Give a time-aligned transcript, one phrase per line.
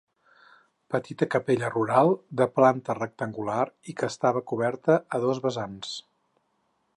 [0.93, 2.09] Petita capella rural
[2.41, 3.59] de planta rectangular
[3.93, 5.93] i que estava coberta a dos vessants.